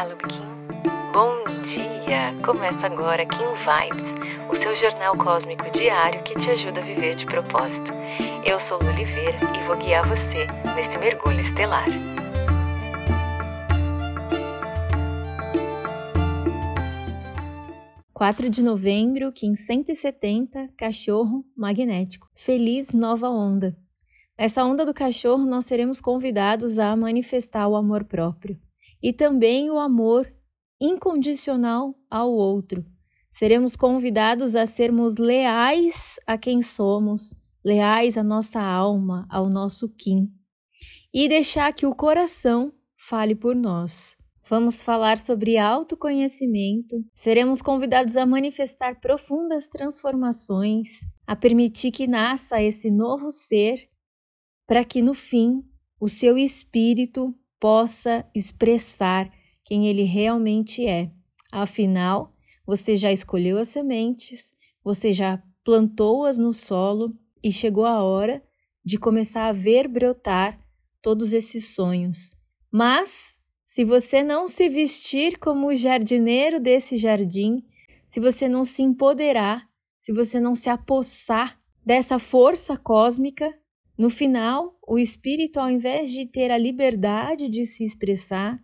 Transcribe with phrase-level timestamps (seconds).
[0.00, 0.42] Olá, Lubikin.
[1.12, 2.34] Bom dia!
[2.42, 7.26] Começa agora Kim Vibes, o seu jornal cósmico diário que te ajuda a viver de
[7.26, 7.92] propósito.
[8.42, 11.84] Eu sou Lu Oliveira e vou guiar você nesse mergulho estelar.
[18.14, 22.26] Quatro de novembro, Kim 170, Cachorro Magnético.
[22.34, 23.76] Feliz nova onda!
[24.38, 28.58] Nessa onda do cachorro, nós seremos convidados a manifestar o amor próprio
[29.02, 30.32] e também o amor
[30.80, 32.84] incondicional ao outro.
[33.30, 40.28] Seremos convidados a sermos leais a quem somos, leais à nossa alma, ao nosso Kim,
[41.12, 44.16] e deixar que o coração fale por nós.
[44.48, 47.04] Vamos falar sobre autoconhecimento.
[47.14, 53.88] Seremos convidados a manifestar profundas transformações, a permitir que nasça esse novo ser,
[54.66, 55.62] para que no fim
[56.00, 59.30] o seu espírito possa expressar
[59.64, 61.12] quem ele realmente é.
[61.52, 62.34] Afinal,
[62.66, 68.42] você já escolheu as sementes, você já plantou-as no solo e chegou a hora
[68.84, 70.58] de começar a ver brotar
[71.02, 72.34] todos esses sonhos.
[72.72, 77.62] Mas, se você não se vestir como o jardineiro desse jardim,
[78.06, 79.68] se você não se empoderar,
[79.98, 83.52] se você não se apossar dessa força cósmica,
[84.00, 88.58] no final, o espírito, ao invés de ter a liberdade de se expressar,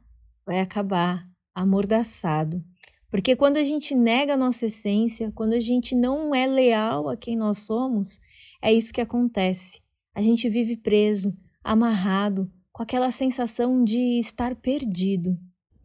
[0.46, 2.64] vai acabar amordaçado.
[3.10, 7.18] Porque quando a gente nega a nossa essência, quando a gente não é leal a
[7.18, 8.18] quem nós somos,
[8.62, 9.82] é isso que acontece.
[10.14, 15.36] A gente vive preso, amarrado, com aquela sensação de estar perdido.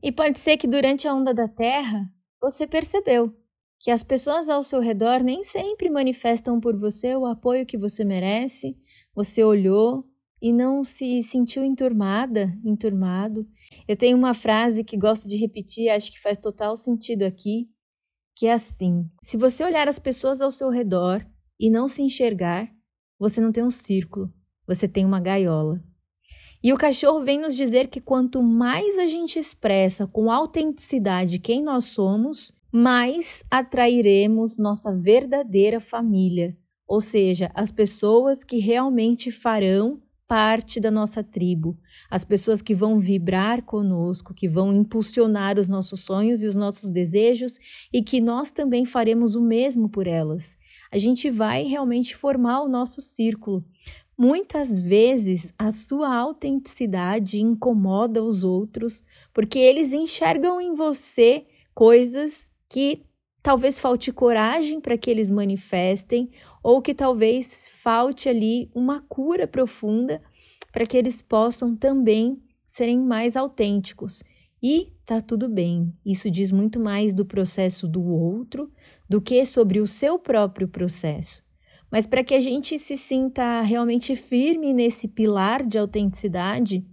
[0.01, 2.09] E pode ser que durante a onda da Terra
[2.41, 3.35] você percebeu
[3.81, 8.05] que as pessoas ao seu redor nem sempre manifestam por você o apoio que você
[8.05, 8.77] merece,
[9.15, 10.05] você olhou
[10.41, 13.47] e não se sentiu enturmada, enturmado.
[13.87, 17.69] Eu tenho uma frase que gosto de repetir, acho que faz total sentido aqui,
[18.35, 21.25] que é assim: se você olhar as pessoas ao seu redor
[21.59, 22.69] e não se enxergar,
[23.19, 24.33] você não tem um círculo,
[24.65, 25.81] você tem uma gaiola.
[26.63, 31.63] E o cachorro vem nos dizer que quanto mais a gente expressa com autenticidade quem
[31.63, 36.55] nós somos, mais atrairemos nossa verdadeira família,
[36.91, 41.79] ou seja, as pessoas que realmente farão parte da nossa tribo,
[42.09, 46.91] as pessoas que vão vibrar conosco, que vão impulsionar os nossos sonhos e os nossos
[46.91, 47.57] desejos
[47.93, 50.57] e que nós também faremos o mesmo por elas.
[50.91, 53.63] A gente vai realmente formar o nosso círculo.
[54.17, 59.01] Muitas vezes a sua autenticidade incomoda os outros
[59.33, 63.05] porque eles enxergam em você coisas que
[63.41, 66.29] talvez falte coragem para que eles manifestem,
[66.63, 70.21] ou que talvez falte ali uma cura profunda
[70.71, 74.23] para que eles possam também serem mais autênticos.
[74.63, 75.93] E tá tudo bem.
[76.05, 78.71] Isso diz muito mais do processo do outro
[79.09, 81.41] do que sobre o seu próprio processo.
[81.91, 86.85] Mas para que a gente se sinta realmente firme nesse pilar de autenticidade,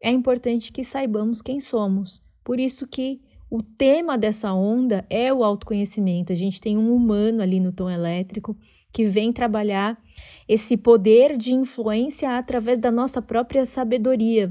[0.00, 2.22] é importante que saibamos quem somos.
[2.44, 3.20] Por isso que
[3.54, 6.32] o tema dessa onda é o autoconhecimento.
[6.32, 8.56] A gente tem um humano ali no tom elétrico
[8.92, 9.96] que vem trabalhar
[10.48, 14.50] esse poder de influência através da nossa própria sabedoria.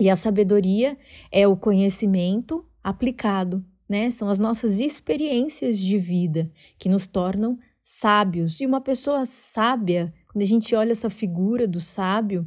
[0.00, 0.98] E a sabedoria
[1.30, 4.10] é o conhecimento aplicado, né?
[4.10, 8.60] São as nossas experiências de vida que nos tornam sábios.
[8.60, 12.44] E uma pessoa sábia, quando a gente olha essa figura do sábio,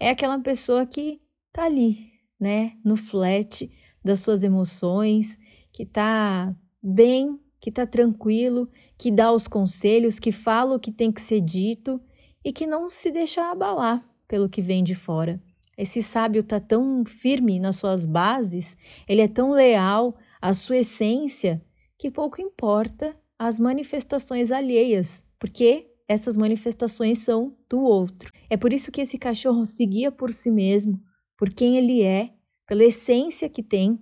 [0.00, 1.20] é aquela pessoa que
[1.52, 1.98] tá ali,
[2.40, 3.70] né, no flat,
[4.06, 5.38] das suas emoções,
[5.70, 11.12] que está bem, que está tranquilo, que dá os conselhos, que fala o que tem
[11.12, 12.00] que ser dito
[12.44, 15.42] e que não se deixa abalar pelo que vem de fora.
[15.76, 21.62] Esse sábio está tão firme nas suas bases, ele é tão leal à sua essência,
[21.98, 28.32] que pouco importa as manifestações alheias, porque essas manifestações são do outro.
[28.48, 31.00] É por isso que esse cachorro seguia por si mesmo,
[31.36, 32.35] por quem ele é
[32.66, 34.00] pela essência que tem.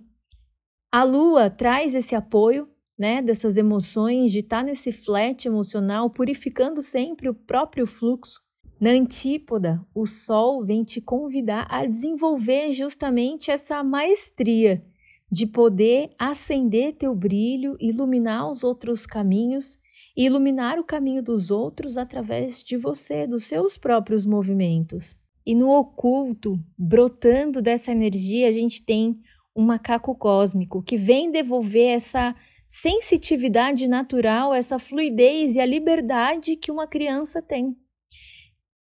[0.91, 6.81] A lua traz esse apoio, né, dessas emoções, de estar tá nesse flat emocional, purificando
[6.81, 8.41] sempre o próprio fluxo.
[8.79, 14.83] Na antípoda, o sol vem te convidar a desenvolver justamente essa maestria
[15.31, 19.79] de poder acender teu brilho, iluminar os outros caminhos
[20.15, 25.17] e iluminar o caminho dos outros através de você, dos seus próprios movimentos.
[25.45, 29.19] E no oculto, brotando dessa energia, a gente tem
[29.55, 32.35] um macaco cósmico que vem devolver essa
[32.67, 37.75] sensitividade natural, essa fluidez e a liberdade que uma criança tem.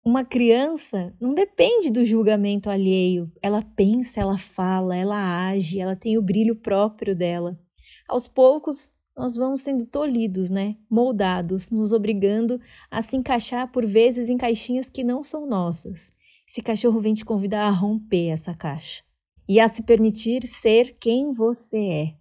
[0.06, 3.32] uma criança não depende do julgamento alheio.
[3.42, 7.60] Ela pensa, ela fala, ela age, ela tem o brilho próprio dela.
[8.08, 10.76] Aos poucos, nós vamos sendo tolhidos, né?
[10.90, 12.60] Moldados, nos obrigando
[12.92, 16.12] a se encaixar por vezes em caixinhas que não são nossas.
[16.48, 19.04] Esse cachorro vem te convidar a romper essa caixa
[19.48, 22.16] e a se permitir ser quem você é.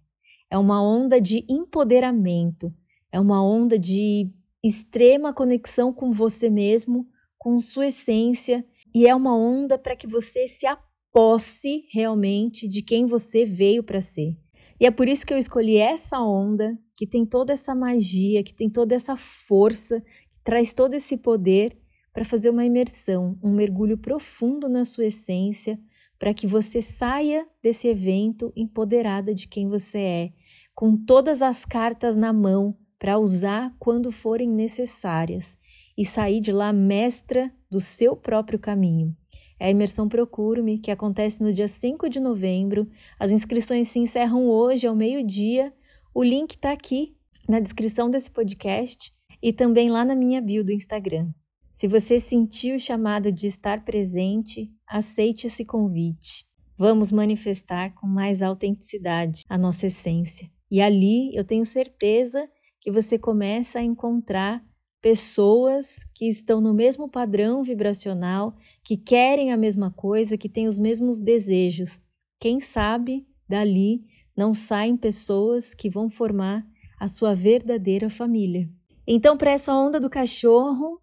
[0.51, 2.73] É uma onda de empoderamento,
[3.11, 4.31] é uma onda de
[4.63, 7.07] extrema conexão com você mesmo
[7.45, 13.05] com sua essência e é uma onda para que você se aposse realmente de quem
[13.05, 14.35] você veio para ser.
[14.79, 18.51] E é por isso que eu escolhi essa onda, que tem toda essa magia, que
[18.51, 21.77] tem toda essa força, que traz todo esse poder
[22.15, 25.77] para fazer uma imersão, um mergulho profundo na sua essência,
[26.17, 30.33] para que você saia desse evento empoderada de quem você é,
[30.73, 35.57] com todas as cartas na mão para usar quando forem necessárias
[35.97, 39.13] e sair de lá mestra do seu próprio caminho.
[39.59, 42.89] É a imersão Procure-me, que acontece no dia 5 de novembro.
[43.19, 45.73] As inscrições se encerram hoje ao meio-dia.
[46.13, 47.13] O link está aqui
[47.47, 49.13] na descrição desse podcast
[49.43, 51.29] e também lá na minha bio do Instagram.
[51.75, 56.45] Se você sentiu o chamado de estar presente, aceite esse convite.
[56.77, 60.49] Vamos manifestar com mais autenticidade a nossa essência.
[60.71, 62.49] E ali eu tenho certeza
[62.79, 64.63] que você começa a encontrar
[65.01, 70.79] pessoas que estão no mesmo padrão vibracional, que querem a mesma coisa, que têm os
[70.79, 71.99] mesmos desejos.
[72.39, 74.01] Quem sabe dali
[74.35, 76.65] não saem pessoas que vão formar
[76.97, 78.69] a sua verdadeira família.
[79.05, 81.01] Então, para essa onda do cachorro,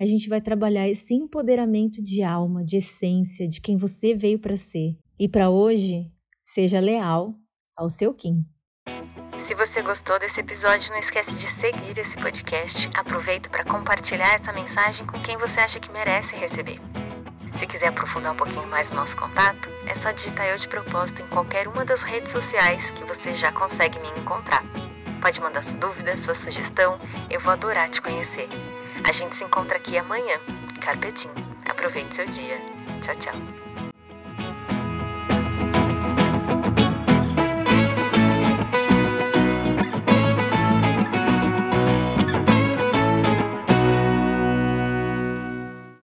[0.00, 4.56] a gente vai trabalhar esse empoderamento de alma, de essência, de quem você veio para
[4.56, 4.96] ser.
[5.18, 6.10] E para hoje,
[6.42, 7.34] seja leal
[7.76, 8.44] ao seu Kim.
[9.46, 12.90] Se você gostou desse episódio, não esquece de seguir esse podcast.
[12.94, 16.80] Aproveita para compartilhar essa mensagem com quem você acha que merece receber.
[17.58, 21.22] Se quiser aprofundar um pouquinho mais o nosso contato, é só digitar Eu de Propósito
[21.22, 24.64] em qualquer uma das redes sociais que você já consegue me encontrar.
[25.20, 26.98] Pode mandar sua dúvida, sua sugestão,
[27.30, 28.48] eu vou adorar te conhecer.
[29.04, 30.40] A gente se encontra aqui amanhã.
[30.80, 31.34] Carpetinho.
[31.66, 32.58] Aproveite seu dia.
[33.02, 33.93] Tchau, tchau.